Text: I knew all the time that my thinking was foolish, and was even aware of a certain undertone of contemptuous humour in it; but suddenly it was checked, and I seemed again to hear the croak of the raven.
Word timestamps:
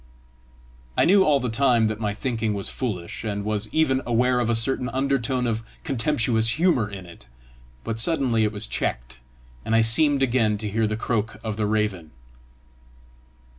I 0.97 1.05
knew 1.05 1.23
all 1.23 1.39
the 1.39 1.47
time 1.51 1.85
that 1.85 1.99
my 1.99 2.15
thinking 2.15 2.55
was 2.55 2.69
foolish, 2.69 3.23
and 3.23 3.45
was 3.45 3.69
even 3.71 4.01
aware 4.03 4.39
of 4.39 4.49
a 4.49 4.55
certain 4.55 4.89
undertone 4.89 5.45
of 5.45 5.61
contemptuous 5.83 6.49
humour 6.57 6.89
in 6.89 7.05
it; 7.05 7.27
but 7.83 7.99
suddenly 7.99 8.43
it 8.43 8.51
was 8.51 8.65
checked, 8.65 9.19
and 9.63 9.75
I 9.75 9.81
seemed 9.81 10.23
again 10.23 10.57
to 10.57 10.69
hear 10.71 10.87
the 10.87 10.97
croak 10.97 11.37
of 11.43 11.55
the 11.55 11.67
raven. 11.67 12.09